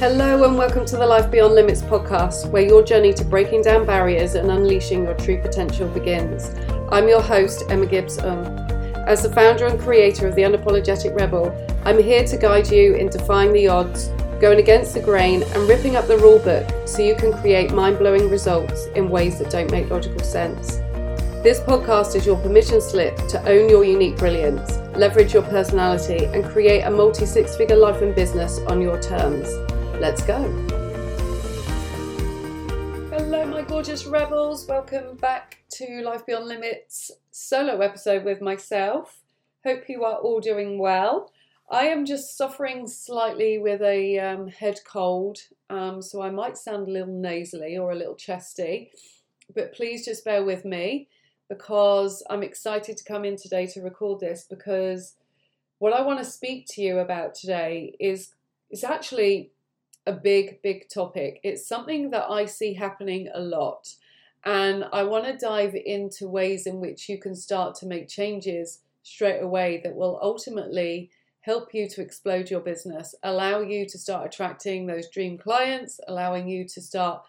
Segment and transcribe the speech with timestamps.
[0.00, 3.84] Hello, and welcome to the Life Beyond Limits podcast, where your journey to breaking down
[3.84, 6.54] barriers and unleashing your true potential begins.
[6.90, 8.46] I'm your host, Emma Gibbs Um.
[9.06, 13.10] As the founder and creator of The Unapologetic Rebel, I'm here to guide you in
[13.10, 14.08] defying the odds,
[14.40, 17.98] going against the grain, and ripping up the rule book so you can create mind
[17.98, 20.76] blowing results in ways that don't make logical sense.
[21.42, 26.42] This podcast is your permission slip to own your unique brilliance, leverage your personality, and
[26.42, 29.46] create a multi six figure life and business on your terms.
[30.00, 30.42] Let's go.
[33.10, 34.66] Hello, my gorgeous rebels.
[34.66, 39.20] Welcome back to Life Beyond Limits solo episode with myself.
[39.62, 41.30] Hope you are all doing well.
[41.70, 45.36] I am just suffering slightly with a um, head cold,
[45.68, 48.92] um, so I might sound a little nasally or a little chesty,
[49.54, 51.08] but please just bear with me
[51.50, 55.16] because I'm excited to come in today to record this because
[55.78, 58.32] what I want to speak to you about today is
[58.70, 59.50] is actually
[60.10, 61.40] a big, big topic.
[61.44, 63.94] It's something that I see happening a lot.
[64.44, 68.80] And I want to dive into ways in which you can start to make changes
[69.04, 71.10] straight away that will ultimately
[71.42, 76.48] help you to explode your business, allow you to start attracting those dream clients, allowing
[76.48, 77.22] you to start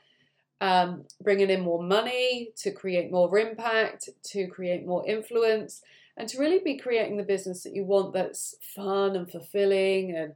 [0.59, 5.81] um, bringing in more money, to create more impact, to create more influence,
[6.17, 10.33] and to really be creating the business that you want that's fun and fulfilling and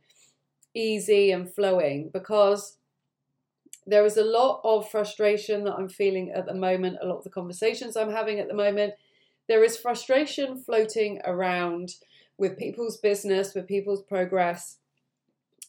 [0.76, 2.78] easy and flowing because
[3.88, 7.24] there is a lot of frustration that I'm feeling at the moment, a lot of
[7.24, 8.94] the conversations I'm having at the moment.
[9.48, 11.96] There is frustration floating around
[12.38, 14.78] with people's business, with people's progress,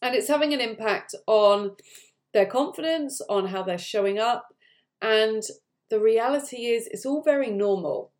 [0.02, 1.76] and it's having an impact on
[2.32, 4.54] their confidence, on how they're showing up.
[5.00, 5.42] And
[5.90, 8.10] the reality is, it's all very normal.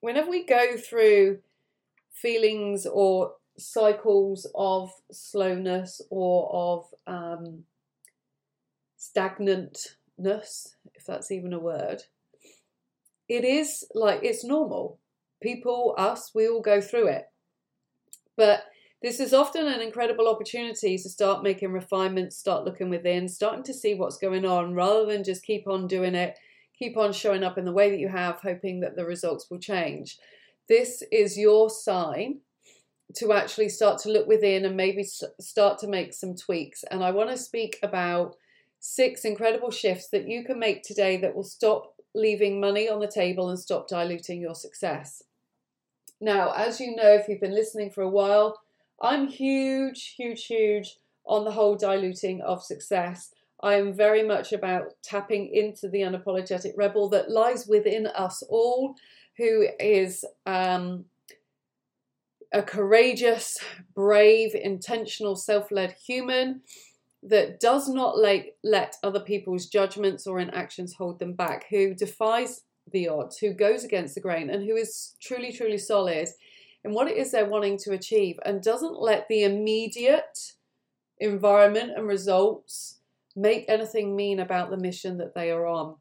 [0.00, 1.38] Whenever we go through
[2.12, 7.64] feelings or cycles of slowness or of um,
[8.98, 12.02] stagnantness, if that's even a word,
[13.28, 14.98] it is like it's normal.
[15.42, 17.24] People, us, we all go through it.
[18.36, 18.64] But
[19.02, 23.74] this is often an incredible opportunity to start making refinements, start looking within, starting to
[23.74, 26.38] see what's going on rather than just keep on doing it,
[26.78, 29.58] keep on showing up in the way that you have, hoping that the results will
[29.58, 30.16] change.
[30.68, 32.40] This is your sign
[33.16, 35.04] to actually start to look within and maybe
[35.40, 36.84] start to make some tweaks.
[36.90, 38.36] And I want to speak about
[38.80, 43.08] six incredible shifts that you can make today that will stop leaving money on the
[43.08, 45.22] table and stop diluting your success.
[46.20, 48.60] Now, as you know, if you've been listening for a while,
[49.00, 53.32] I'm huge, huge, huge on the whole diluting of success.
[53.62, 58.94] I am very much about tapping into the unapologetic rebel that lies within us all,
[59.36, 61.04] who is um,
[62.54, 63.58] a courageous,
[63.94, 66.62] brave, intentional, self led human
[67.22, 72.62] that does not let, let other people's judgments or inactions hold them back, who defies
[72.92, 76.28] the odds, who goes against the grain, and who is truly, truly solid
[76.84, 80.52] in what it is they're wanting to achieve and doesn't let the immediate
[81.18, 82.98] environment and results
[83.34, 85.96] make anything mean about the mission that they are on.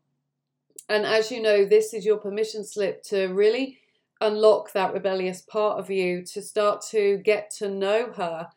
[0.89, 3.79] And as you know, this is your permission slip to really
[4.22, 8.47] unlock that rebellious part of you to start to get to know her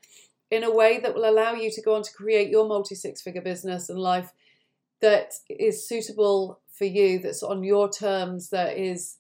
[0.50, 3.20] in a way that will allow you to go on to create your multi six
[3.20, 4.32] figure business and life
[5.00, 9.16] that is suitable for you, that's on your terms, that is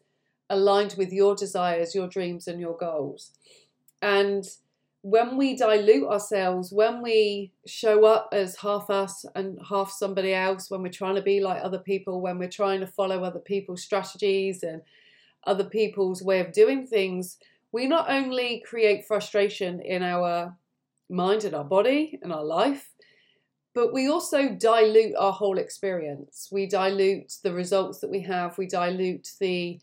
[0.48, 3.32] aligned with your desires, your dreams, and your goals.
[4.00, 4.44] And
[5.02, 10.70] when we dilute ourselves, when we show up as half us and half somebody else,
[10.70, 13.82] when we're trying to be like other people, when we're trying to follow other people's
[13.82, 14.82] strategies and
[15.46, 17.38] other people's way of doing things,
[17.72, 20.56] we not only create frustration in our
[21.08, 22.90] mind and our body and our life,
[23.74, 26.48] but we also dilute our whole experience.
[26.50, 29.78] We dilute the results that we have, we dilute the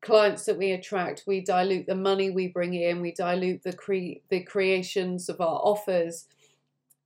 [0.00, 4.22] clients that we attract, we dilute the money we bring in, we dilute the cre-
[4.28, 6.28] the creations of our offers,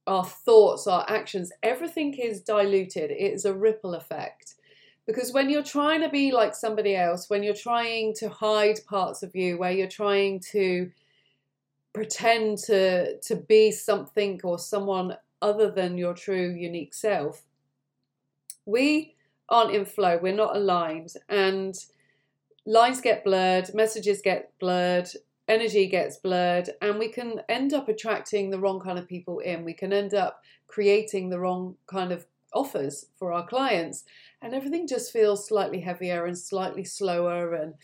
[0.07, 1.53] our thoughts, our actions.
[1.63, 3.11] Everything is diluted.
[3.11, 4.57] It is a ripple effect.
[5.11, 9.25] Because when you're trying to be like somebody else, when you're trying to hide parts
[9.25, 10.89] of you, where you're trying to
[11.93, 17.43] pretend to to be something or someone other than your true unique self,
[18.67, 19.17] we
[19.49, 21.75] aren't in flow, we're not aligned, and
[22.65, 25.09] lines get blurred, messages get blurred,
[25.49, 29.65] energy gets blurred, and we can end up attracting the wrong kind of people in.
[29.65, 34.05] We can end up creating the wrong kind of offers for our clients
[34.43, 37.75] and everything just feels slightly heavier and slightly slower and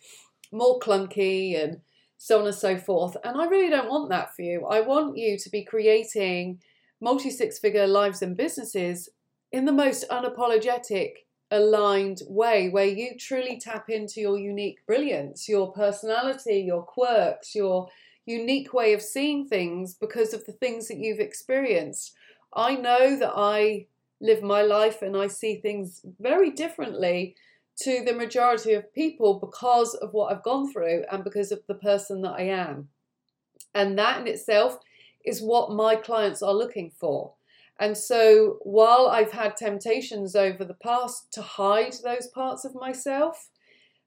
[0.53, 1.81] more clunky and
[2.17, 3.17] so on and so forth.
[3.25, 4.67] And I really don't want that for you.
[4.67, 6.61] I want you to be creating
[7.01, 9.09] multi six figure lives and businesses
[9.53, 11.11] in the most unapologetic,
[11.51, 17.89] aligned way where you truly tap into your unique brilliance, your personality, your quirks, your
[18.25, 22.13] unique way of seeing things because of the things that you've experienced.
[22.55, 23.87] I know that I
[24.21, 27.35] live my life and I see things very differently
[27.83, 31.75] to the majority of people because of what I've gone through and because of the
[31.75, 32.89] person that I am.
[33.75, 34.79] And that in itself
[35.25, 37.35] is what my clients are looking for.
[37.79, 43.51] And so while I've had temptations over the past to hide those parts of myself,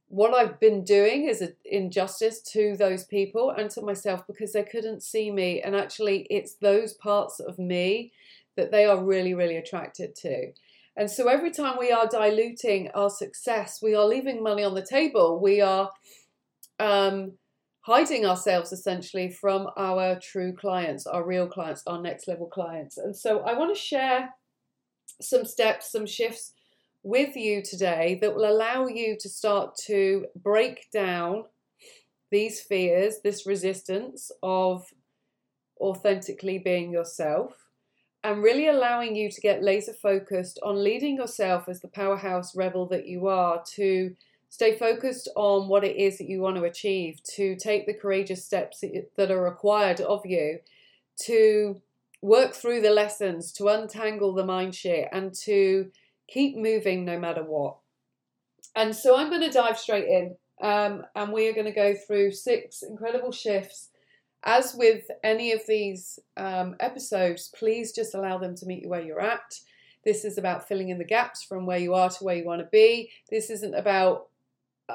[0.07, 4.63] what I've been doing is an injustice to those people and to myself because they
[4.63, 5.61] couldn't see me.
[5.61, 8.11] And actually, it's those parts of me
[8.57, 10.51] that they are really, really attracted to.
[10.97, 14.85] And so every time we are diluting our success, we are leaving money on the
[14.85, 15.39] table.
[15.41, 15.89] We are
[16.79, 17.33] um,
[17.81, 22.97] hiding ourselves essentially from our true clients, our real clients, our next level clients.
[22.97, 24.29] And so I want to share
[25.21, 26.53] some steps, some shifts
[27.03, 31.45] with you today that will allow you to start to break down
[32.29, 34.85] these fears, this resistance of
[35.79, 37.53] authentically being yourself,
[38.23, 42.85] and really allowing you to get laser focused on leading yourself as the powerhouse rebel
[42.87, 44.15] that you are to
[44.49, 48.43] Stay focused on what it is that you want to achieve, to take the courageous
[48.43, 48.83] steps
[49.15, 50.59] that are required of you,
[51.21, 51.79] to
[52.21, 55.91] work through the lessons, to untangle the mind shit, and to
[56.27, 57.77] keep moving no matter what.
[58.75, 61.93] And so I'm going to dive straight in, um, and we are going to go
[61.93, 63.88] through six incredible shifts.
[64.43, 69.01] As with any of these um, episodes, please just allow them to meet you where
[69.01, 69.59] you're at.
[70.05, 72.61] This is about filling in the gaps from where you are to where you want
[72.61, 73.11] to be.
[73.29, 74.27] This isn't about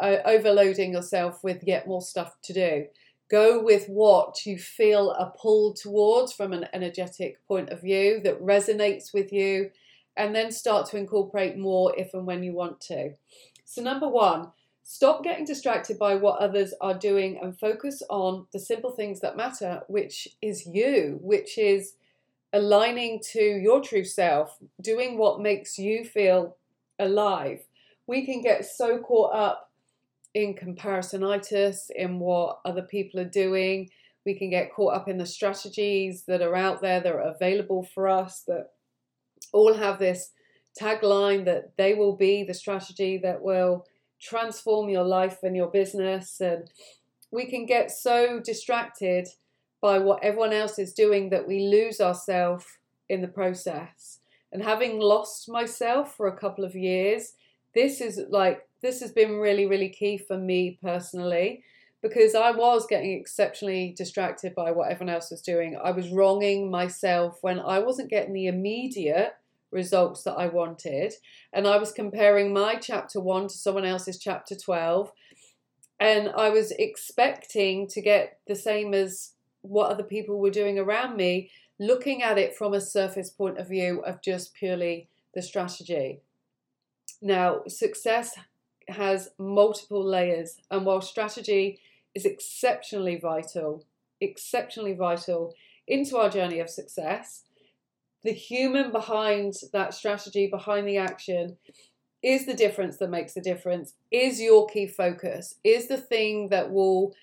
[0.03, 2.87] overloading yourself with yet more stuff to do.
[3.31, 8.41] Go with what you feel a pull towards from an energetic point of view that
[8.41, 9.71] resonates with you,
[10.17, 13.15] and then start to incorporate more if and when you want to.
[13.65, 14.53] So, number one,
[14.85, 19.37] stop getting distracted by what others are doing and focus on the simple things that
[19.37, 21.95] matter, which is you, which is
[22.53, 26.57] aligning to your true self, doing what makes you feel
[26.99, 27.61] alive.
[28.07, 29.71] We can get so caught up
[30.35, 33.89] in comparisonitis, in what other people are doing.
[34.27, 37.89] We can get caught up in the strategies that are out there that are available
[37.95, 38.73] for us that
[39.53, 40.33] all have this
[40.79, 43.87] tagline that they will be the strategy that will
[44.25, 46.41] transform your life and your business.
[46.41, 46.71] And
[47.31, 49.29] we can get so distracted
[49.81, 52.65] by what everyone else is doing that we lose ourselves
[53.09, 54.21] in the process.
[54.53, 57.33] And having lost myself for a couple of years,
[57.75, 61.65] this is like this has been really, really key for me personally
[62.03, 65.79] because I was getting exceptionally distracted by what everyone else was doing.
[65.83, 69.33] I was wronging myself when I wasn't getting the immediate
[69.75, 71.13] results that I wanted.
[71.53, 75.13] And I was comparing my chapter one to someone else's chapter 12.
[76.01, 81.17] And I was expecting to get the same as what other people were doing around
[81.17, 86.21] me, looking at it from a surface point of view of just purely the strategy.
[87.21, 88.35] Now, success
[88.89, 91.81] has multiple layers, and while strategy
[92.15, 93.85] is exceptionally vital,
[94.21, 95.55] exceptionally vital
[95.87, 97.45] into our journey of success,
[98.25, 101.57] the human behind that strategy, behind the action,
[102.23, 106.71] is the difference that makes the difference, is your key focus, is the thing that
[106.71, 107.15] will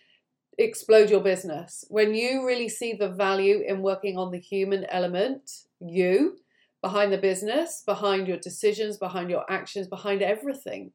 [0.60, 1.84] explode your business.
[1.90, 6.38] When you really see the value in working on the human element, you,
[6.84, 10.92] behind the business, behind your decisions, behind your actions, behind everything,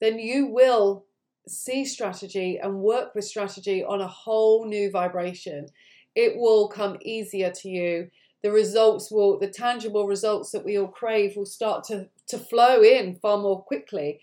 [0.00, 1.06] then you will
[1.48, 5.68] see strategy and work with strategy on a whole new vibration.
[6.14, 8.10] It will come easier to you.
[8.42, 12.82] The results will, the tangible results that we all crave will start to, to flow
[12.82, 14.20] in far more quickly.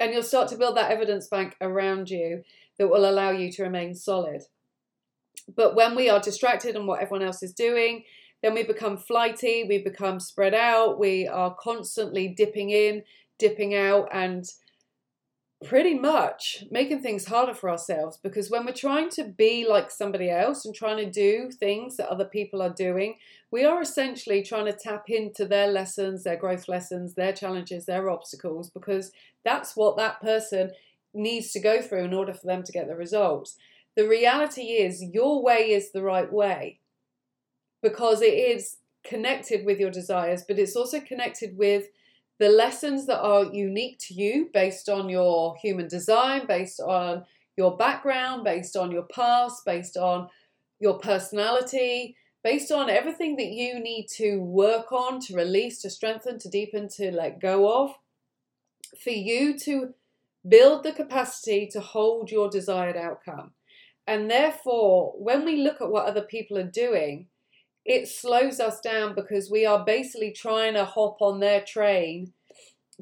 [0.00, 2.42] And you'll start to build that evidence bank around you
[2.78, 4.42] that will allow you to remain solid.
[5.54, 8.04] But when we are distracted on what everyone else is doing,
[8.42, 13.04] then we become flighty, we become spread out, we are constantly dipping in,
[13.38, 14.44] dipping out, and
[15.64, 20.30] pretty much making things harder for ourselves because when we're trying to be like somebody
[20.30, 23.16] else and trying to do things that other people are doing,
[23.50, 28.10] we are essentially trying to tap into their lessons, their growth lessons, their challenges, their
[28.10, 29.12] obstacles, because
[29.44, 30.70] that's what that person
[31.14, 33.56] needs to go through in order for them to get the results.
[33.96, 36.80] The reality is, your way is the right way
[37.82, 41.88] because it is connected with your desires, but it's also connected with
[42.38, 47.24] the lessons that are unique to you based on your human design, based on
[47.56, 50.28] your background, based on your past, based on
[50.80, 56.38] your personality, based on everything that you need to work on, to release, to strengthen,
[56.38, 57.94] to deepen, to let go of,
[59.02, 59.94] for you to
[60.48, 63.52] build the capacity to hold your desired outcome.
[64.06, 67.28] And therefore, when we look at what other people are doing,
[67.84, 72.32] it slows us down because we are basically trying to hop on their train,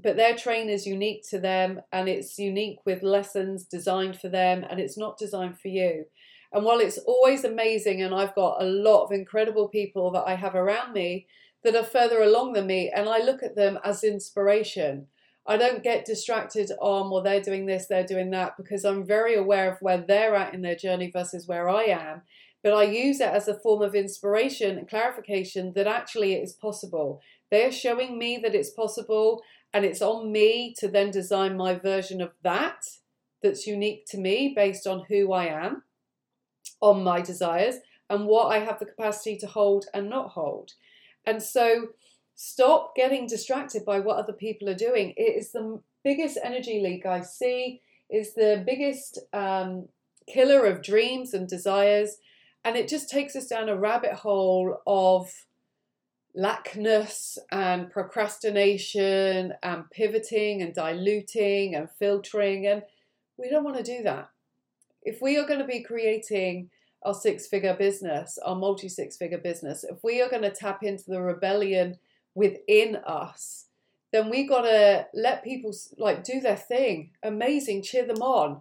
[0.02, 4.64] but their train is unique to them and it's unique with lessons designed for them
[4.68, 6.06] and it's not designed for you.
[6.52, 10.34] And while it's always amazing, and I've got a lot of incredible people that I
[10.34, 11.26] have around me
[11.62, 15.06] that are further along than me, and I look at them as inspiration.
[15.46, 19.34] I don't get distracted on, well, they're doing this, they're doing that, because I'm very
[19.34, 22.22] aware of where they're at in their journey versus where I am.
[22.62, 26.52] But I use it as a form of inspiration and clarification that actually it is
[26.52, 27.20] possible.
[27.50, 32.20] They're showing me that it's possible, and it's on me to then design my version
[32.20, 32.84] of that
[33.42, 35.84] that's unique to me based on who I am,
[36.80, 37.76] on my desires,
[38.10, 40.72] and what I have the capacity to hold and not hold.
[41.24, 41.88] And so,
[42.42, 45.12] Stop getting distracted by what other people are doing.
[45.14, 47.82] It is the biggest energy leak I see.
[48.08, 49.88] Is the biggest um,
[50.26, 52.16] killer of dreams and desires,
[52.64, 55.30] and it just takes us down a rabbit hole of
[56.34, 62.82] lackness and procrastination and pivoting and diluting and filtering and
[63.36, 64.30] we don't want to do that
[65.02, 66.70] if we are going to be creating
[67.02, 70.84] our six figure business our multi six figure business if we are going to tap
[70.84, 71.98] into the rebellion
[72.34, 73.66] within us,
[74.12, 77.10] then we got to let people like do their thing.
[77.22, 78.60] Amazing, cheer them on.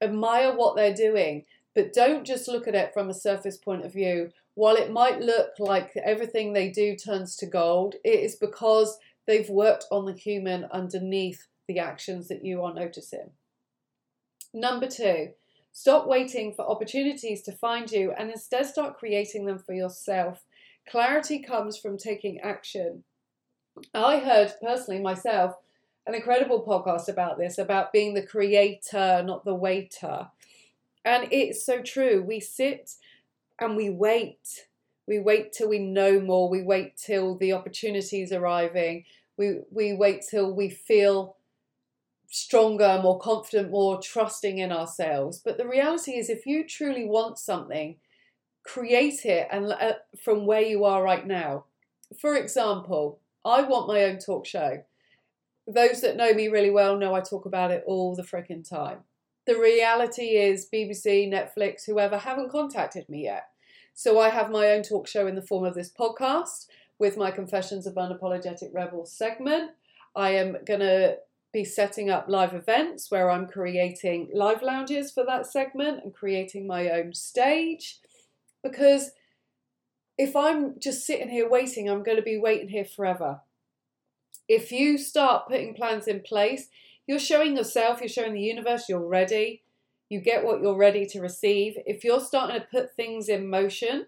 [0.00, 3.92] Admire what they're doing, but don't just look at it from a surface point of
[3.92, 4.30] view.
[4.54, 9.48] While it might look like everything they do turns to gold, it is because they've
[9.48, 13.30] worked on the human underneath the actions that you are noticing.
[14.52, 15.30] Number two,
[15.72, 20.44] stop waiting for opportunities to find you and instead start creating them for yourself.
[20.88, 23.02] Clarity comes from taking action.
[23.92, 25.56] I heard personally myself
[26.06, 30.28] an incredible podcast about this, about being the creator, not the waiter.
[31.04, 32.22] And it's so true.
[32.26, 32.92] We sit
[33.60, 34.66] and we wait.
[35.06, 36.48] We wait till we know more.
[36.48, 39.04] We wait till the opportunities arriving.
[39.36, 41.36] We we wait till we feel
[42.28, 45.40] stronger, more confident, more trusting in ourselves.
[45.44, 47.96] But the reality is if you truly want something,
[48.64, 51.66] create it and uh, from where you are right now.
[52.20, 54.84] For example, I want my own talk show.
[55.66, 59.00] Those that know me really well know I talk about it all the freaking time.
[59.46, 63.48] The reality is, BBC, Netflix, whoever haven't contacted me yet.
[63.92, 66.66] So I have my own talk show in the form of this podcast
[66.98, 69.72] with my Confessions of Unapologetic Rebel segment.
[70.16, 71.18] I am going to
[71.52, 76.66] be setting up live events where I'm creating live lounges for that segment and creating
[76.66, 78.00] my own stage
[78.62, 79.12] because
[80.18, 83.40] if I'm just sitting here waiting, I'm going to be waiting here forever.
[84.48, 86.68] If you start putting plans in place,
[87.06, 89.62] you're showing yourself, you're showing the universe you're ready.
[90.08, 91.76] You get what you're ready to receive.
[91.86, 94.06] If you're starting to put things in motion,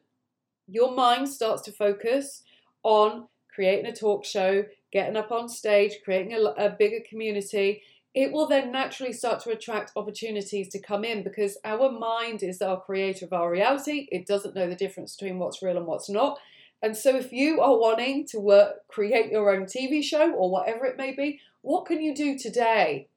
[0.69, 2.43] your mind starts to focus
[2.83, 7.83] on creating a talk show, getting up on stage, creating a, a bigger community,
[8.17, 12.62] it will then naturally start to attract opportunities to come in because our mind is
[12.62, 14.09] our creator of our reality.
[14.11, 16.38] It doesn't know the difference between what's real and what's not.
[16.83, 20.87] And so, if you are wanting to work, create your own TV show or whatever
[20.87, 23.08] it may be, what can you do today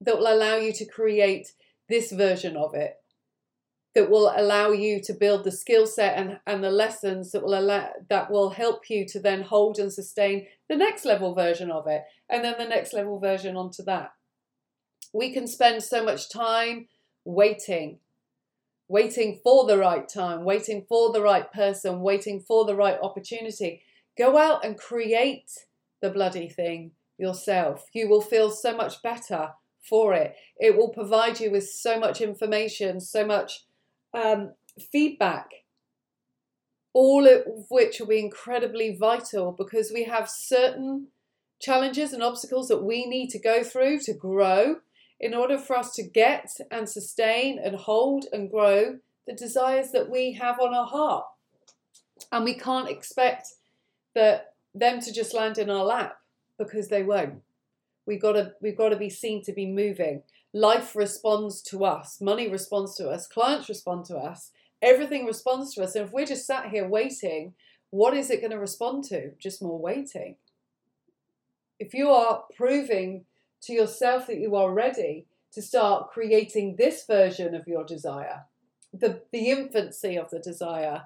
[0.00, 1.52] that will allow you to create
[1.88, 2.94] this version of it?
[3.96, 7.58] That will allow you to build the skill set and, and the lessons that will
[7.58, 11.88] allow that will help you to then hold and sustain the next level version of
[11.88, 14.12] it, and then the next level version onto that
[15.12, 16.86] we can spend so much time
[17.24, 17.98] waiting,
[18.88, 23.82] waiting for the right time, waiting for the right person, waiting for the right opportunity.
[24.16, 25.50] Go out and create
[26.00, 27.84] the bloody thing yourself.
[27.92, 29.50] You will feel so much better
[29.82, 30.34] for it.
[30.58, 33.64] It will provide you with so much information, so much
[34.12, 34.52] um,
[34.92, 35.46] feedback,
[36.92, 41.08] all of which will be incredibly vital because we have certain
[41.60, 44.76] challenges and obstacles that we need to go through to grow
[45.18, 50.10] in order for us to get and sustain and hold and grow the desires that
[50.10, 51.26] we have on our heart.
[52.32, 53.48] And we can't expect
[54.14, 56.19] that them to just land in our lap
[56.60, 57.42] because they won't.
[58.06, 60.22] We've got to we've got to be seen to be moving.
[60.52, 64.50] Life responds to us, money responds to us, clients respond to us,
[64.82, 65.94] everything responds to us.
[65.94, 67.54] And if we're just sat here waiting,
[67.90, 69.32] what is it going to respond to?
[69.38, 70.36] Just more waiting.
[71.78, 73.24] If you are proving
[73.62, 78.44] to yourself that you are ready to start creating this version of your desire,
[78.92, 81.04] the, the infancy of the desire,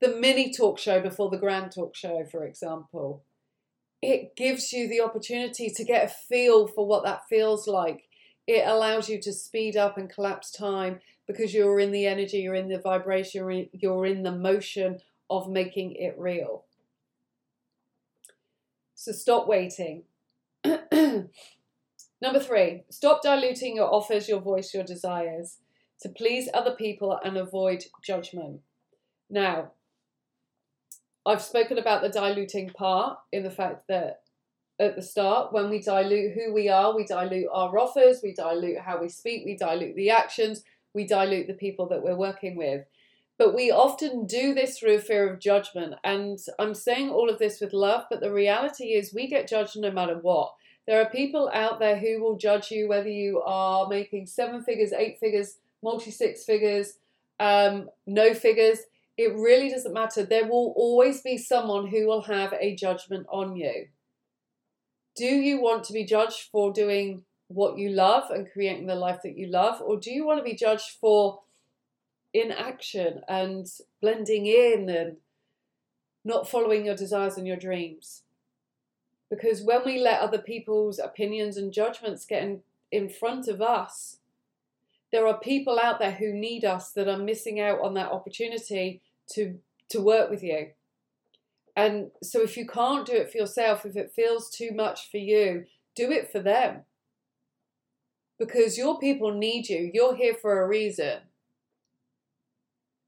[0.00, 3.22] the mini talk show before the grand talk show, for example.
[4.06, 8.04] It gives you the opportunity to get a feel for what that feels like.
[8.46, 12.54] It allows you to speed up and collapse time because you're in the energy, you're
[12.54, 16.66] in the vibration, you're in, the motion of making it real.
[18.94, 20.04] So stop waiting.
[20.64, 21.28] Number
[22.40, 25.56] three, stop diluting your offers, your voice, your desires
[26.02, 28.60] to please other people and avoid judgment.
[29.28, 29.72] Now,
[31.26, 34.20] I've spoken about the diluting part in the fact that
[34.78, 38.78] at the start, when we dilute who we are, we dilute our offers, we dilute
[38.78, 40.62] how we speak, we dilute the actions,
[40.94, 42.84] we dilute the people that we're working with.
[43.38, 45.94] But we often do this through fear of judgment.
[46.04, 49.76] And I'm saying all of this with love, but the reality is we get judged
[49.76, 50.54] no matter what.
[50.86, 54.92] There are people out there who will judge you whether you are making seven figures,
[54.92, 56.94] eight figures, multi six figures,
[57.40, 58.78] um, no figures
[59.16, 60.24] it really doesn't matter.
[60.24, 63.86] There will always be someone who will have a judgment on you.
[65.16, 69.20] Do you want to be judged for doing what you love and creating the life
[69.22, 69.80] that you love?
[69.80, 71.40] Or do you want to be judged for
[72.34, 73.66] inaction and
[74.02, 75.16] blending in and
[76.24, 78.22] not following your desires and your dreams?
[79.30, 82.60] Because when we let other people's opinions and judgments get in,
[82.92, 84.18] in front of us,
[85.10, 89.00] there are people out there who need us that are missing out on that opportunity
[89.34, 89.58] to
[89.90, 90.68] to work with you.
[91.76, 95.18] And so if you can't do it for yourself, if it feels too much for
[95.18, 96.82] you, do it for them.
[98.38, 99.90] Because your people need you.
[99.92, 101.18] You're here for a reason.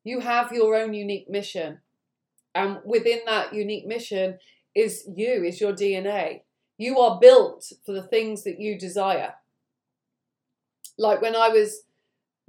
[0.05, 1.81] You have your own unique mission.
[2.55, 4.39] And within that unique mission
[4.75, 6.43] is you, is your DNA.
[6.77, 9.35] You are built for the things that you desire.
[10.97, 11.83] Like when I was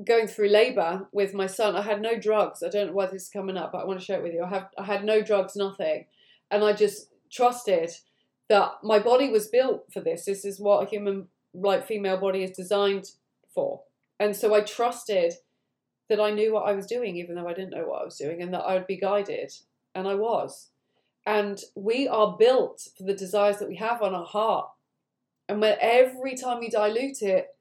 [0.04, 1.76] going through labor with my son.
[1.76, 2.64] I had no drugs.
[2.64, 4.34] I don't know why this is coming up, but I want to share it with
[4.34, 4.44] you.
[4.44, 6.06] I have I had no drugs, nothing,
[6.52, 7.92] and I just trusted
[8.48, 10.26] that my body was built for this.
[10.26, 13.12] This is what a human, like female body, is designed
[13.54, 13.82] for.
[14.20, 15.34] And so I trusted
[16.10, 18.18] that I knew what I was doing, even though I didn't know what I was
[18.18, 19.54] doing, and that I would be guided,
[19.94, 20.70] and I was.
[21.26, 24.70] And we are built for the desires that we have on our heart.
[25.48, 27.56] And when every time we dilute it,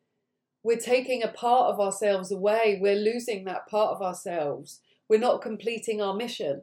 [0.68, 2.78] we're taking a part of ourselves away.
[2.78, 4.81] We're losing that part of ourselves.
[5.09, 6.61] We're not completing our mission,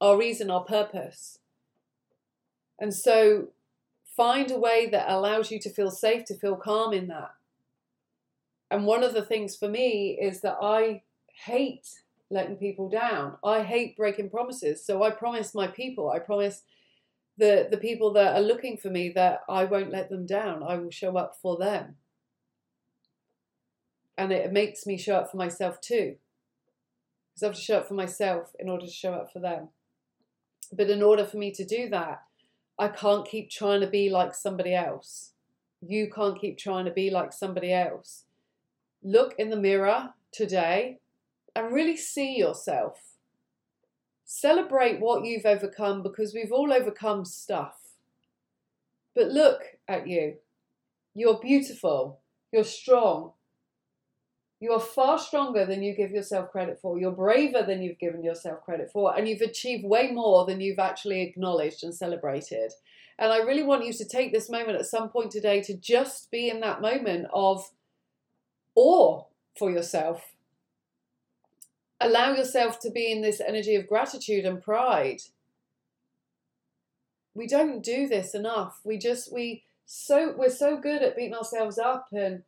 [0.00, 1.36] our reason, our purpose.
[2.78, 3.48] And so
[4.16, 7.32] find a way that allows you to feel safe, to feel calm in that.
[8.70, 11.02] And one of the things for me is that I
[11.44, 11.90] hate
[12.30, 13.36] letting people down.
[13.44, 14.82] I hate breaking promises.
[14.82, 16.62] So I promise my people, I promise
[17.36, 20.62] the, the people that are looking for me that I won't let them down.
[20.62, 21.96] I will show up for them
[24.20, 26.16] and it makes me show up for myself too.
[27.30, 29.68] Because I have to show up for myself in order to show up for them.
[30.70, 32.20] But in order for me to do that,
[32.78, 35.32] I can't keep trying to be like somebody else.
[35.80, 38.24] You can't keep trying to be like somebody else.
[39.02, 40.98] Look in the mirror today
[41.56, 43.00] and really see yourself.
[44.26, 47.94] Celebrate what you've overcome because we've all overcome stuff.
[49.14, 50.34] But look at you.
[51.14, 52.20] You're beautiful.
[52.52, 53.32] You're strong.
[54.60, 56.98] You are far stronger than you give yourself credit for.
[56.98, 59.16] You're braver than you've given yourself credit for.
[59.16, 62.72] And you've achieved way more than you've actually acknowledged and celebrated.
[63.18, 66.30] And I really want you to take this moment at some point today to just
[66.30, 67.70] be in that moment of
[68.74, 69.24] awe
[69.58, 70.34] for yourself.
[71.98, 75.20] Allow yourself to be in this energy of gratitude and pride.
[77.34, 78.80] We don't do this enough.
[78.84, 82.42] We just, we, so, we're so good at beating ourselves up and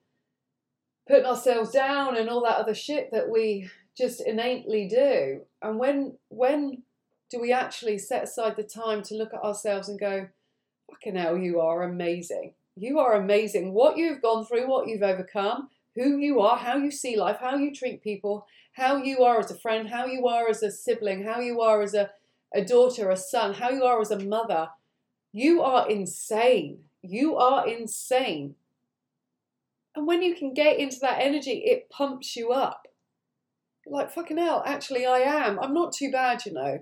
[1.08, 5.42] putting ourselves down and all that other shit that we just innately do.
[5.60, 6.82] And when when
[7.30, 10.28] do we actually set aside the time to look at ourselves and go,
[10.90, 12.52] fucking hell, you are amazing.
[12.76, 13.72] You are amazing.
[13.72, 17.56] What you've gone through, what you've overcome, who you are, how you see life, how
[17.56, 21.24] you treat people, how you are as a friend, how you are as a sibling,
[21.24, 22.10] how you are as a,
[22.54, 24.68] a daughter, a son, how you are as a mother.
[25.32, 26.80] You are insane.
[27.02, 28.54] You are insane.
[29.94, 32.88] And when you can get into that energy, it pumps you up.
[33.86, 35.58] Like, fucking hell, actually, I am.
[35.58, 36.78] I'm not too bad, you know.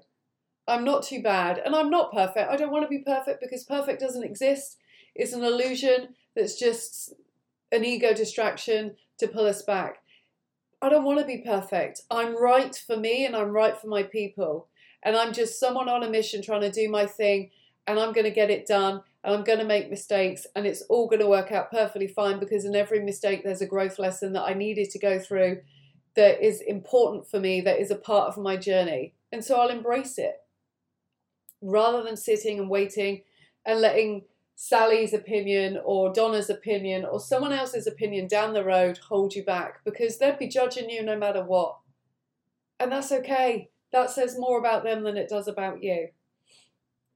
[0.68, 1.58] I'm not too bad.
[1.58, 2.50] And I'm not perfect.
[2.50, 4.76] I don't want to be perfect because perfect doesn't exist.
[5.14, 7.14] It's an illusion that's just
[7.72, 9.96] an ego distraction to pull us back.
[10.82, 12.02] I don't want to be perfect.
[12.10, 14.68] I'm right for me and I'm right for my people.
[15.02, 17.50] And I'm just someone on a mission trying to do my thing
[17.86, 21.06] and I'm going to get it done I'm going to make mistakes and it's all
[21.06, 24.44] going to work out perfectly fine because in every mistake there's a growth lesson that
[24.44, 25.60] I needed to go through
[26.16, 29.14] that is important for me, that is a part of my journey.
[29.30, 30.36] And so I'll embrace it
[31.62, 33.22] rather than sitting and waiting
[33.66, 34.24] and letting
[34.56, 39.84] Sally's opinion or Donna's opinion or someone else's opinion down the road hold you back
[39.84, 41.78] because they'd be judging you no matter what.
[42.78, 43.70] And that's okay.
[43.92, 46.08] That says more about them than it does about you.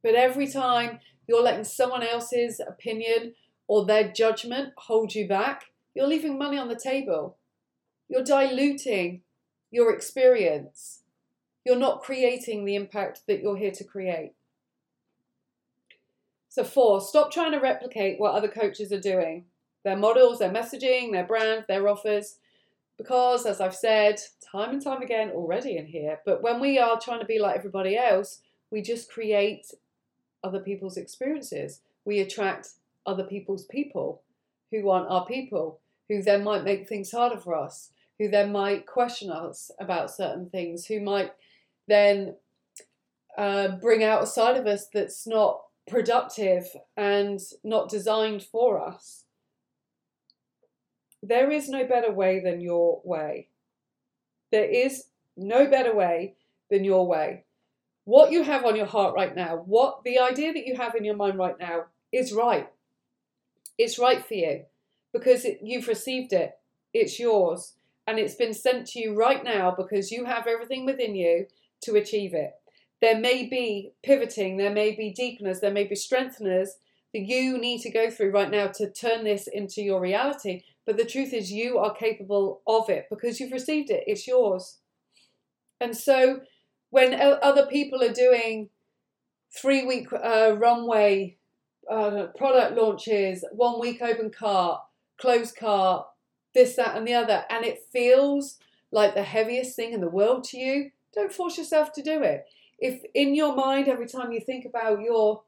[0.03, 3.35] But every time you're letting someone else's opinion
[3.67, 7.39] or their judgment hold you back, you're leaving money on the table.
[8.09, 9.23] You're diluting
[9.71, 11.03] your experience.
[11.65, 14.35] You're not creating the impact that you're here to create.
[16.49, 19.47] So, four, stop trying to replicate what other coaches are doing
[19.85, 22.37] their models, their messaging, their brand, their offers.
[22.97, 24.21] Because, as I've said
[24.53, 27.57] time and time again already in here, but when we are trying to be like
[27.57, 29.67] everybody else, we just create
[30.45, 31.81] other people's experiences.
[32.05, 32.69] We attract
[33.07, 34.23] other people's people
[34.71, 38.87] who aren't our people, who then might make things harder for us, who then might
[38.87, 41.33] question us about certain things, who might
[41.89, 42.37] then
[43.37, 49.25] uh, bring out a side of us that's not productive and not designed for us.
[51.23, 53.49] There is no better way than your way.
[54.53, 55.05] There is
[55.37, 56.35] no better way
[56.71, 57.44] than your way.
[58.05, 61.05] What you have on your heart right now, what the idea that you have in
[61.05, 62.69] your mind right now is right.
[63.79, 64.65] It's right for you
[65.13, 66.53] because it, you've received it.
[66.93, 67.75] It's yours
[68.07, 71.47] and it's been sent to you right now because you have everything within you
[71.83, 72.53] to achieve it.
[73.01, 76.69] There may be pivoting, there may be deepeners, there may be strengtheners
[77.13, 80.63] that you need to go through right now to turn this into your reality.
[80.87, 84.79] But the truth is, you are capable of it because you've received it, it's yours.
[85.81, 86.41] And so,
[86.95, 88.69] when other people are doing
[89.53, 91.37] three week uh, runway
[91.91, 94.81] uh, product launches, one week open cart,
[95.21, 96.07] closed cart,
[96.55, 98.59] this, that, and the other, and it feels
[98.93, 102.45] like the heaviest thing in the world to you, don't force yourself to do it.
[102.79, 105.43] If in your mind, every time you think about your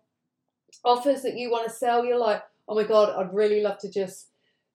[0.84, 3.88] offers that you want to sell, you're like, oh my God, I'd really love to
[3.88, 4.30] just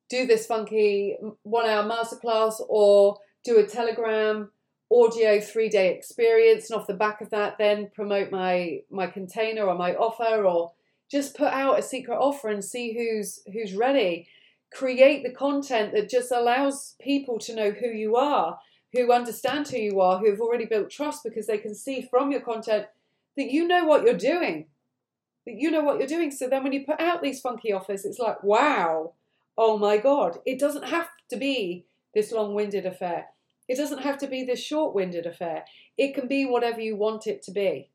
[0.10, 4.52] do this funky one hour masterclass or do a Telegram
[4.92, 9.64] audio three day experience and off the back of that then promote my my container
[9.64, 10.72] or my offer or
[11.10, 14.28] just put out a secret offer and see who's who's ready
[14.72, 18.60] create the content that just allows people to know who you are,
[18.94, 22.32] who understand who you are, who have already built trust because they can see from
[22.32, 22.88] your content
[23.38, 24.68] that you know what you're doing.
[25.46, 26.32] That you know what you're doing.
[26.32, 29.14] So then when you put out these funky offers, it's like, wow,
[29.58, 30.40] oh my God.
[30.46, 33.28] It doesn't have to be this long winded affair.
[33.72, 35.64] It doesn't have to be this short winded affair.
[35.98, 37.90] It can be whatever you want it to be.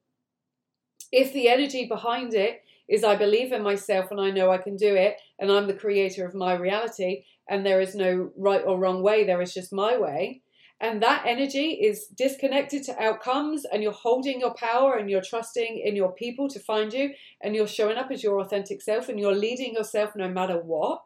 [1.13, 4.77] If the energy behind it is I believe in myself and I know I can
[4.77, 8.79] do it and I'm the creator of my reality and there is no right or
[8.79, 10.41] wrong way, there is just my way.
[10.81, 15.83] And that energy is disconnected to outcomes, and you're holding your power and you're trusting
[15.85, 17.11] in your people to find you,
[17.43, 21.03] and you're showing up as your authentic self and you're leading yourself no matter what.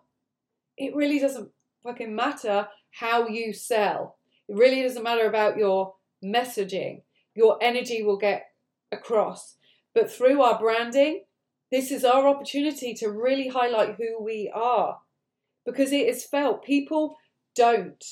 [0.77, 1.51] It really doesn't
[1.83, 4.20] fucking matter how you sell.
[4.51, 7.03] It really doesn't matter about your messaging.
[7.37, 8.47] Your energy will get
[8.91, 9.55] across.
[9.95, 11.23] But through our branding,
[11.71, 14.99] this is our opportunity to really highlight who we are
[15.65, 16.65] because it is felt.
[16.65, 17.17] People
[17.55, 18.05] don't.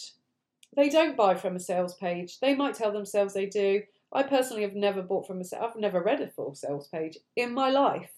[0.77, 2.39] They don't buy from a sales page.
[2.39, 3.83] They might tell themselves they do.
[4.13, 7.53] I personally have never bought from a I've never read a full sales page in
[7.53, 8.13] my life.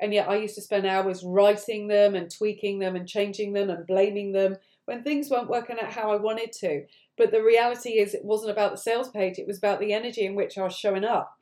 [0.00, 3.68] And yet I used to spend hours writing them and tweaking them and changing them
[3.68, 6.86] and blaming them when things weren't working out how I wanted to.
[7.16, 10.26] But the reality is it wasn't about the sales page, it was about the energy
[10.26, 11.32] in which I was showing up.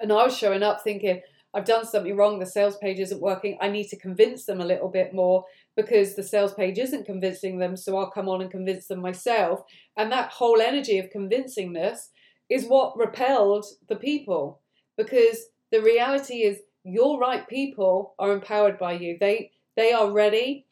[0.00, 1.20] And I was showing up thinking,
[1.54, 3.58] I've done something wrong, the sales page isn't working.
[3.60, 5.44] I need to convince them a little bit more
[5.76, 7.76] because the sales page isn't convincing them.
[7.76, 9.60] So I'll come on and convince them myself.
[9.96, 12.08] And that whole energy of convincingness
[12.48, 14.60] is what repelled the people
[14.96, 19.16] because the reality is your right people are empowered by you.
[19.20, 20.66] They they are ready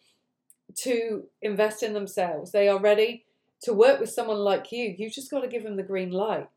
[0.79, 2.53] to invest in themselves.
[2.53, 3.25] They are ready
[3.62, 4.94] to work with someone like you.
[4.96, 6.49] You've just got to give them the green light.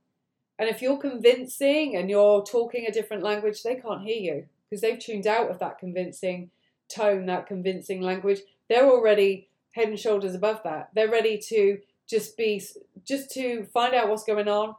[0.57, 4.81] And if you're convincing and you're talking a different language, they can't hear you because
[4.81, 6.51] they've tuned out of that convincing
[6.87, 8.41] tone, that convincing language.
[8.69, 10.89] They're already head and shoulders above that.
[10.93, 12.63] They're ready to just be,
[13.05, 14.75] just to find out what's going on,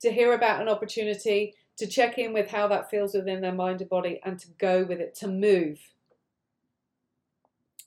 [0.00, 3.80] to hear about an opportunity, to check in with how that feels within their mind
[3.80, 5.80] and body, and to go with it, to move.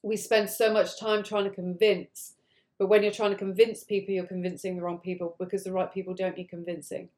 [0.03, 2.33] We spend so much time trying to convince
[2.79, 5.93] but when you're trying to convince people, you're convincing the wrong people because the right
[5.93, 7.09] people don't need convincing.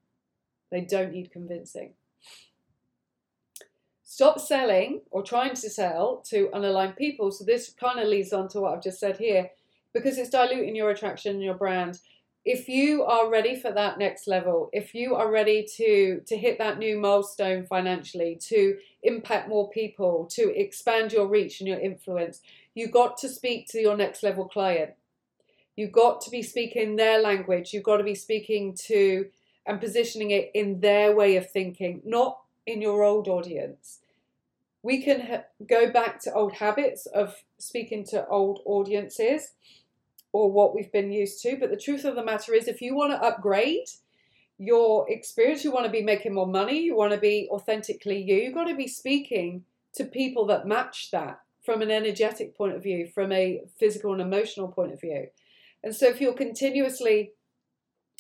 [0.71, 1.93] They don't need convincing.
[4.03, 7.31] Stop selling or trying to sell to unaligned people.
[7.31, 9.51] So this kind of leads on to what I've just said here
[9.93, 11.99] because it's diluting your attraction and your brand.
[12.43, 16.57] if you are ready for that next level, if you are ready to to hit
[16.57, 22.41] that new milestone financially, to impact more people, to expand your reach and your influence,
[22.73, 24.91] you got to speak to your next level client.
[25.75, 27.73] You've got to be speaking their language.
[27.73, 29.27] You've got to be speaking to
[29.65, 33.99] and positioning it in their way of thinking, not in your old audience.
[34.83, 39.51] We can ha- go back to old habits of speaking to old audiences
[40.33, 41.57] or what we've been used to.
[41.57, 43.87] But the truth of the matter is, if you want to upgrade
[44.57, 48.35] your experience, you want to be making more money, you want to be authentically you,
[48.35, 52.83] you've got to be speaking to people that match that from an energetic point of
[52.83, 55.27] view, from a physical and emotional point of view.
[55.83, 57.31] And so if you're continuously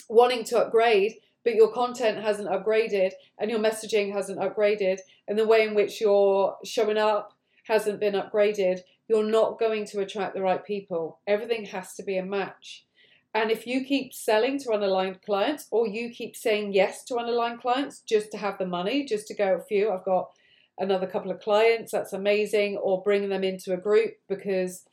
[0.09, 5.47] wanting to upgrade, but your content hasn't upgraded and your messaging hasn't upgraded, and the
[5.47, 7.33] way in which you're showing up
[7.65, 11.19] hasn't been upgraded, you're not going to attract the right people.
[11.27, 12.85] Everything has to be a match.
[13.33, 17.61] And if you keep selling to unaligned clients or you keep saying yes to unaligned
[17.61, 20.31] clients just to have the money, just to go a few, I've got
[20.77, 24.85] another couple of clients, that's amazing, or bring them into a group because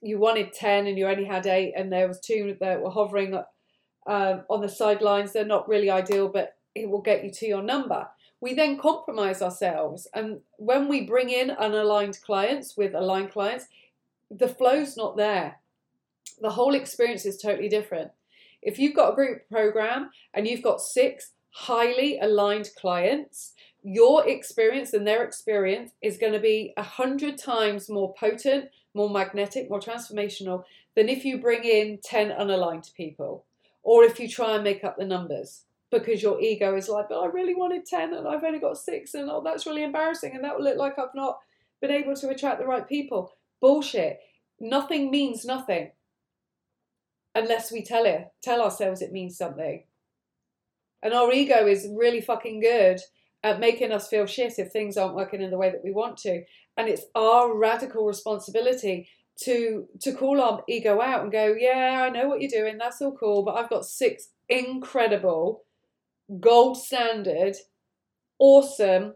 [0.00, 3.34] you wanted 10 and you only had eight and there was two that were hovering
[4.06, 5.32] um, on the sidelines.
[5.32, 8.08] They're not really ideal, but it will get you to your number
[8.40, 10.06] we then compromise ourselves.
[10.14, 13.66] And when we bring in unaligned clients with aligned clients,
[14.30, 15.58] the flow's not there.
[16.40, 18.12] The whole experience is totally different.
[18.62, 24.92] If you've got a group program and you've got six highly aligned clients, your experience
[24.92, 29.80] and their experience is going to be a hundred times more potent, more magnetic, more
[29.80, 30.64] transformational
[30.96, 33.44] than if you bring in 10 unaligned people
[33.82, 37.20] or if you try and make up the numbers because your ego is like, but
[37.20, 40.44] I really wanted 10 and I've only got six, and oh, that's really embarrassing, and
[40.44, 41.38] that will look like I've not
[41.80, 43.32] been able to attract the right people.
[43.60, 44.20] Bullshit.
[44.60, 45.92] Nothing means nothing
[47.34, 49.84] unless we tell it, tell ourselves it means something.
[51.02, 53.00] And our ego is really fucking good
[53.42, 56.16] at making us feel shit if things aren't working in the way that we want
[56.18, 56.42] to.
[56.76, 59.08] And it's our radical responsibility
[59.42, 63.00] to to call our ego out and go, yeah, I know what you're doing, that's
[63.00, 65.62] all cool, but I've got six incredible
[66.40, 67.56] gold standard,
[68.38, 69.14] awesome,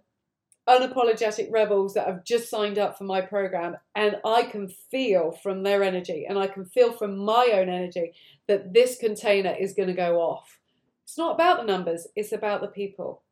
[0.68, 3.76] unapologetic rebels that have just signed up for my program.
[3.94, 8.12] And I can feel from their energy and I can feel from my own energy
[8.46, 10.58] that this container is going to go off.
[11.04, 13.22] It's not about the numbers, it's about the people.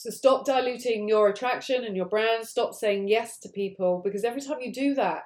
[0.00, 2.46] So stop diluting your attraction and your brand.
[2.46, 5.24] Stop saying yes to people because every time you do that,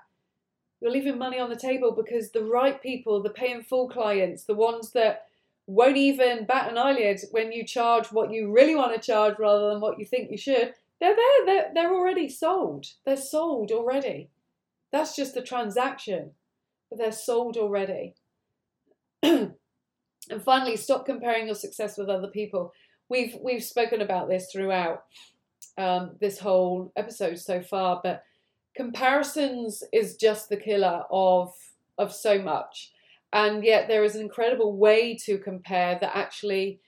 [0.80, 4.42] you're leaving money on the table because the right people, the pay in full clients,
[4.42, 5.26] the ones that
[5.68, 9.70] won't even bat an eyelid when you charge what you really want to charge rather
[9.70, 10.74] than what you think you should.
[10.98, 12.86] They're there, they're, they're already sold.
[13.06, 14.28] They're sold already.
[14.90, 16.32] That's just the transaction,
[16.90, 18.16] but they're sold already.
[19.22, 19.54] and
[20.44, 22.72] finally, stop comparing your success with other people.
[23.08, 25.04] We've we've spoken about this throughout
[25.76, 28.22] um, this whole episode so far, but
[28.76, 31.52] comparisons is just the killer of
[31.98, 32.92] of so much.
[33.32, 36.80] And yet there is an incredible way to compare that actually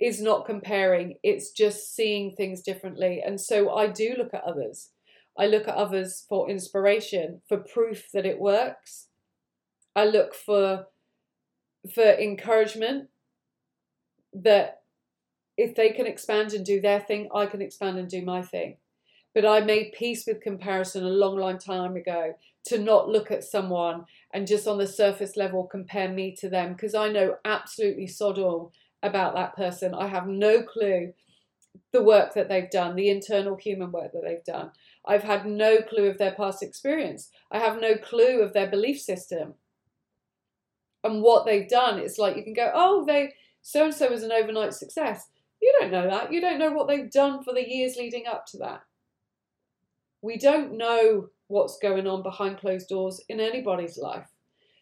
[0.00, 1.16] is not comparing.
[1.22, 3.20] It's just seeing things differently.
[3.24, 4.90] And so i do look at others.
[5.36, 9.08] I look at others for inspiration for proof that it works.
[9.94, 10.86] I look for
[11.94, 13.08] for encouragement
[14.32, 14.82] that
[15.58, 18.76] if they can expand and do their thing i can expand and do my thing
[19.34, 22.34] but i made peace with comparison a long long time ago
[22.68, 26.74] to not look at someone and just on the surface level compare me to them
[26.74, 29.94] because I know absolutely sod all about that person.
[29.94, 31.14] I have no clue
[31.92, 34.72] the work that they've done, the internal human work that they've done.
[35.06, 37.30] I've had no clue of their past experience.
[37.50, 39.54] I have no clue of their belief system
[41.02, 41.98] and what they've done.
[41.98, 45.28] It's like you can go, oh, they so and so was an overnight success.
[45.60, 46.32] You don't know that.
[46.32, 48.82] You don't know what they've done for the years leading up to that.
[50.22, 54.28] We don't know what's going on behind closed doors in anybody's life.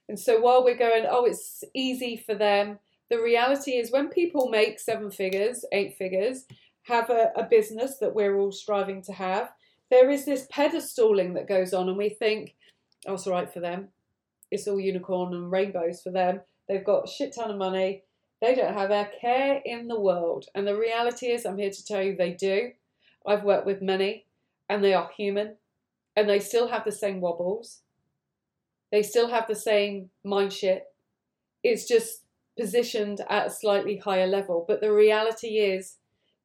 [0.09, 2.79] And so while we're going, oh, it's easy for them,
[3.11, 6.45] the reality is when people make seven figures, eight figures,
[6.85, 9.51] have a, a business that we're all striving to have,
[9.91, 12.55] there is this pedestaling that goes on, and we think,
[13.07, 13.89] oh, it's all right for them.
[14.51, 16.41] It's all unicorn and rainbows for them.
[16.69, 18.03] They've got shit ton of money.
[18.41, 20.47] They don't have a care in the world.
[20.55, 22.73] And the reality is, I'm here to tell you they do.
[23.27, 24.27] I've worked with many,
[24.69, 25.57] and they are human
[26.17, 27.83] and they still have the same wobbles.
[28.91, 30.85] They still have the same mind shit.
[31.63, 32.23] It's just
[32.59, 34.65] positioned at a slightly higher level.
[34.67, 35.97] But the reality is,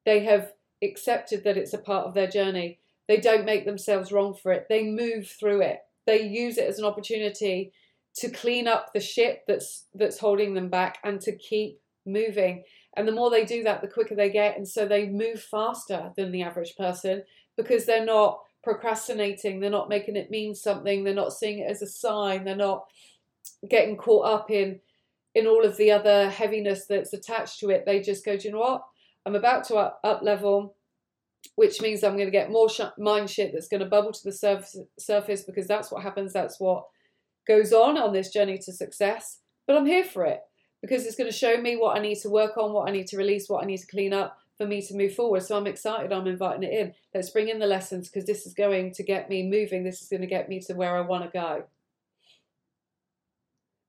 [0.04, 0.52] they have
[0.82, 2.80] accepted that it's a part of their journey.
[3.08, 4.66] They don't make themselves wrong for it.
[4.68, 5.78] They move through it.
[6.06, 7.72] They use it as an opportunity
[8.16, 12.64] to clean up the shit that's that's holding them back and to keep moving.
[12.96, 14.56] And the more they do that, the quicker they get.
[14.56, 17.22] And so they move faster than the average person
[17.56, 21.82] because they're not procrastinating, they're not making it mean something, they're not seeing it as
[21.82, 22.84] a sign, they're not
[23.68, 24.80] getting caught up in
[25.34, 27.84] in all of the other heaviness that's attached to it.
[27.86, 28.82] They just go, do you know what?
[29.24, 30.76] I'm about to up, up level,
[31.54, 34.24] which means I'm going to get more sh- mind shit that's going to bubble to
[34.24, 36.34] the surface, surface because that's what happens.
[36.34, 36.84] That's what
[37.48, 39.38] goes on on this journey to success.
[39.66, 40.40] But I'm here for it
[40.82, 43.06] because it's going to show me what I need to work on, what I need
[43.08, 45.42] to release, what I need to clean up for me to move forward.
[45.42, 46.12] So I'm excited.
[46.12, 46.94] I'm inviting it in.
[47.14, 49.84] Let's bring in the lessons because this is going to get me moving.
[49.84, 51.64] This is going to get me to where I want to go.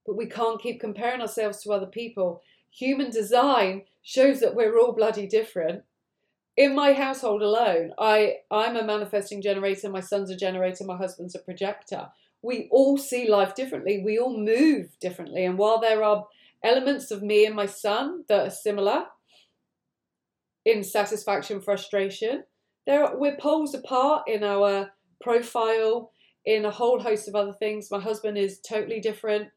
[0.05, 2.41] But we can't keep comparing ourselves to other people.
[2.71, 5.83] Human design shows that we're all bloody different.
[6.55, 11.33] In my household alone, I, I'm a manifesting generator, my son's a generator, my husband's
[11.33, 12.09] a projector.
[12.43, 15.45] We all see life differently, we all move differently.
[15.45, 16.27] And while there are
[16.63, 19.05] elements of me and my son that are similar
[20.65, 22.43] in satisfaction, frustration,
[22.85, 26.11] there we're poles apart in our profile,
[26.45, 27.91] in a whole host of other things.
[27.91, 29.49] My husband is totally different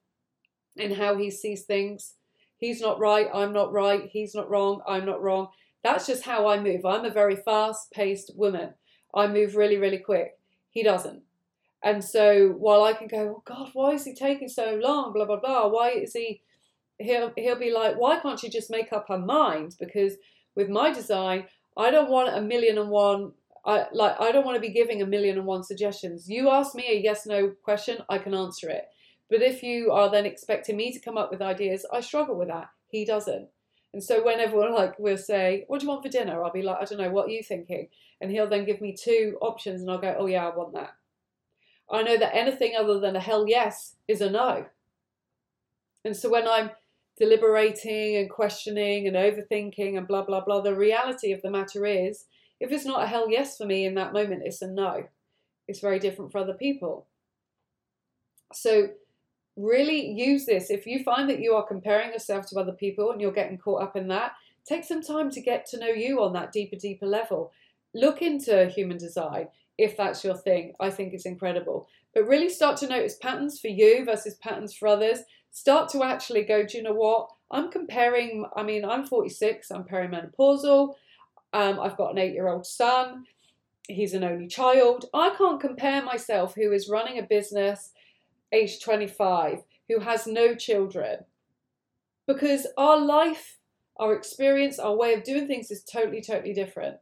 [0.76, 2.14] in how he sees things.
[2.58, 5.48] He's not right, I'm not right, he's not wrong, I'm not wrong.
[5.82, 6.84] That's just how I move.
[6.84, 8.74] I'm a very fast paced woman.
[9.14, 10.32] I move really, really quick.
[10.70, 11.22] He doesn't.
[11.82, 15.12] And so while I can go, oh God, why is he taking so long?
[15.12, 15.68] Blah, blah, blah.
[15.68, 16.42] Why is he,
[16.98, 19.76] he'll, he'll be like, why can't she just make up her mind?
[19.78, 20.14] Because
[20.54, 23.32] with my design, I don't want a million and one
[23.66, 26.30] I like I don't want to be giving a million and one suggestions.
[26.30, 28.84] You ask me a yes no question, I can answer it.
[29.28, 32.46] But if you are then expecting me to come up with ideas, I struggle with
[32.46, 32.68] that.
[32.88, 33.48] He doesn't.
[33.92, 36.44] And so when everyone like will say, What do you want for dinner?
[36.44, 37.88] I'll be like, I don't know, what are you thinking?
[38.20, 40.94] And he'll then give me two options and I'll go, Oh yeah, I want that.
[41.90, 44.66] I know that anything other than a hell yes is a no.
[46.04, 46.70] And so when I'm
[47.18, 52.24] deliberating and questioning and overthinking and blah blah blah, the reality of the matter is
[52.60, 55.04] if it's not a hell yes for me in that moment, it's a no.
[55.68, 57.06] It's very different for other people.
[58.52, 58.88] So
[59.56, 60.70] really use this.
[60.70, 63.82] If you find that you are comparing yourself to other people and you're getting caught
[63.82, 64.32] up in that,
[64.66, 67.52] take some time to get to know you on that deeper, deeper level.
[67.94, 69.48] Look into human design
[69.78, 70.74] if that's your thing.
[70.80, 71.88] I think it's incredible.
[72.14, 75.20] But really start to notice patterns for you versus patterns for others.
[75.56, 77.30] Start to actually go, do you know what?
[77.50, 80.92] I'm comparing, I mean, I'm 46, I'm perimenopausal,
[81.54, 83.24] um, I've got an eight year old son,
[83.88, 85.06] he's an only child.
[85.14, 87.92] I can't compare myself, who is running a business
[88.52, 91.20] age 25 who has no children
[92.26, 93.56] because our life,
[93.96, 96.98] our experience, our way of doing things is totally, totally different.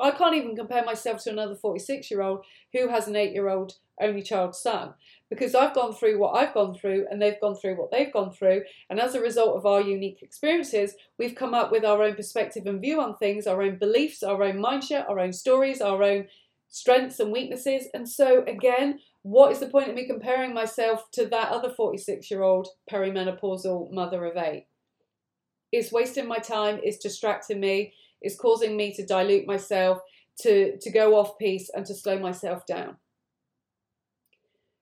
[0.00, 3.48] I can't even compare myself to another 46 year old who has an eight year
[3.48, 4.94] old only child son
[5.30, 8.32] because I've gone through what I've gone through and they've gone through what they've gone
[8.32, 8.62] through.
[8.90, 12.66] And as a result of our unique experiences, we've come up with our own perspective
[12.66, 16.26] and view on things, our own beliefs, our own mindset, our own stories, our own
[16.68, 17.86] strengths and weaknesses.
[17.94, 22.30] And so, again, what is the point of me comparing myself to that other 46
[22.30, 24.66] year old perimenopausal mother of eight?
[25.72, 29.98] It's wasting my time, it's distracting me, it's causing me to dilute myself,
[30.40, 32.96] to, to go off piece, and to slow myself down.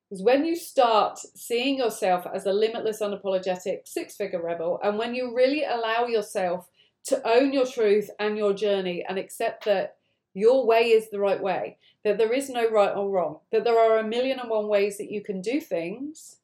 [0.08, 5.14] Because when you start seeing yourself as a limitless, unapologetic six figure rebel, and when
[5.14, 6.68] you really allow yourself
[7.04, 9.96] to own your truth and your journey and accept that
[10.34, 13.78] your way is the right way, that there is no right or wrong, that there
[13.78, 16.36] are a million and one ways that you can do things,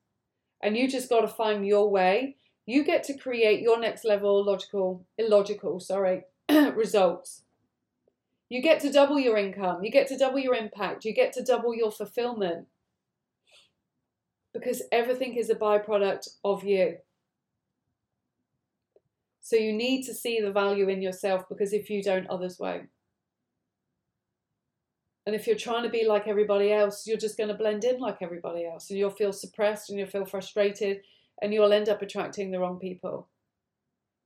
[0.62, 2.36] and you just got to find your way.
[2.66, 6.24] You get to create your next level logical, illogical, sorry,
[6.74, 7.42] results.
[8.48, 11.42] You get to double your income, you get to double your impact, you get to
[11.42, 12.66] double your fulfillment.
[14.54, 16.96] Because everything is a byproduct of you.
[19.40, 22.88] So you need to see the value in yourself because if you don't, others won't.
[25.26, 28.00] And if you're trying to be like everybody else, you're just going to blend in
[28.00, 28.88] like everybody else.
[28.88, 31.02] And you'll feel suppressed and you'll feel frustrated
[31.42, 33.28] and you'll end up attracting the wrong people.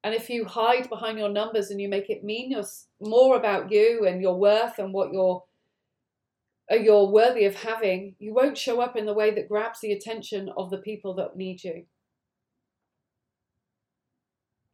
[0.04, 2.64] And if you hide behind your numbers and you make it mean you're
[3.00, 5.44] more about you and your worth and what you're
[6.70, 9.92] uh, you're worthy of having, you won't show up in the way that grabs the
[9.92, 11.84] attention of the people that need you.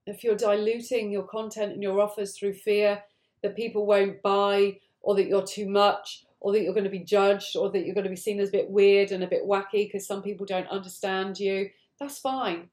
[0.07, 3.03] If you're diluting your content and your offers through fear
[3.43, 7.05] that people won't buy or that you're too much or that you're going to be
[7.05, 9.47] judged or that you're going to be seen as a bit weird and a bit
[9.47, 11.69] wacky because some people don't understand you,
[11.99, 12.69] that's fine.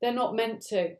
[0.00, 0.96] They're not meant to.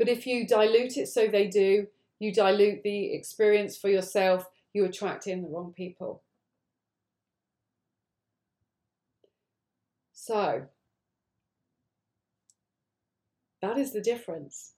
[0.00, 1.86] But if you dilute it so they do,
[2.18, 6.22] you dilute the experience for yourself, you attract in the wrong people.
[10.14, 10.62] So,
[13.60, 14.72] that is the difference.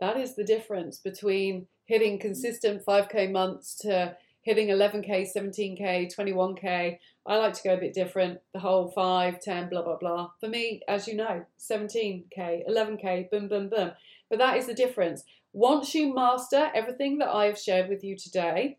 [0.00, 6.98] That is the difference between hitting consistent 5K months to hitting 11K, 17K, 21K.
[7.26, 10.30] I like to go a bit different, the whole 5, 10, blah, blah, blah.
[10.40, 13.92] For me, as you know, 17K, 11K, boom, boom, boom.
[14.30, 15.24] But that is the difference.
[15.52, 18.78] Once you master everything that I have shared with you today,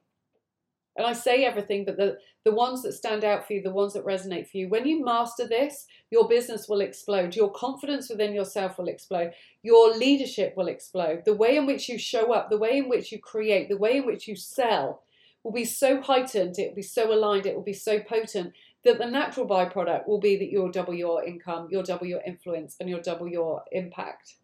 [0.96, 3.94] and I say everything, but the, the ones that stand out for you, the ones
[3.94, 7.36] that resonate for you, when you master this, your business will explode.
[7.36, 9.32] Your confidence within yourself will explode.
[9.64, 11.24] Your leadership will explode.
[11.26, 13.98] The way in which you show up, the way in which you create, the way
[13.98, 15.04] in which you sell
[15.44, 18.98] will be so heightened, it will be so aligned, it will be so potent that
[18.98, 22.90] the natural byproduct will be that you'll double your income, you'll double your influence, and
[22.90, 24.36] you'll double your impact.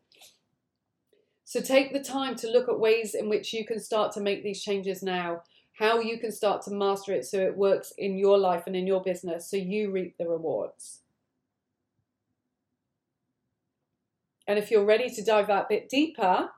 [1.46, 4.44] So take the time to look at ways in which you can start to make
[4.44, 5.44] these changes now,
[5.74, 8.88] how you can start to master it so it works in your life and in
[8.88, 11.02] your business so you reap the rewards.
[14.48, 16.50] And if you're ready to dive that bit deeper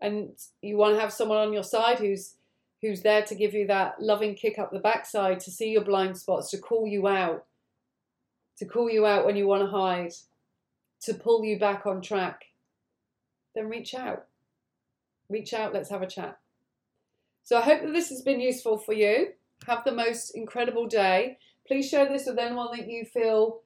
[0.00, 0.30] and
[0.60, 2.34] you want to have someone on your side who's
[2.82, 6.18] who's there to give you that loving kick up the backside, to see your blind
[6.18, 7.46] spots, to call you out,
[8.58, 10.12] to call you out when you want to hide,
[11.00, 12.45] to pull you back on track,
[13.56, 14.26] then reach out.
[15.28, 16.38] Reach out, let's have a chat.
[17.42, 19.28] So I hope that this has been useful for you.
[19.66, 21.38] Have the most incredible day.
[21.66, 23.62] Please share this with anyone that you feel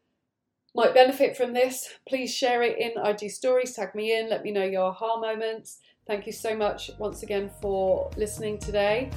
[0.75, 1.89] might benefit from this.
[2.09, 5.81] Please share it in IG stories, tag me in, let me know your aha moments.
[6.07, 9.11] Thank you so much once again for listening today,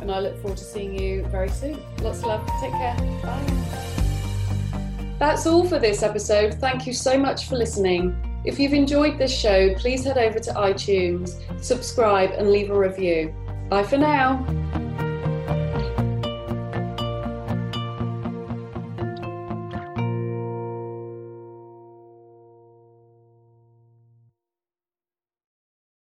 [0.00, 1.80] and I look forward to seeing you very soon.
[2.02, 2.50] Lots of love.
[2.60, 2.96] Take care.
[3.22, 3.76] Bye.
[5.18, 6.54] That's all for this episode.
[6.54, 8.35] Thank you so much for listening.
[8.46, 13.34] If you've enjoyed this show, please head over to iTunes, subscribe, and leave a review.
[13.68, 14.46] Bye for now.